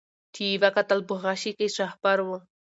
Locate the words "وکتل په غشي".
0.63-1.51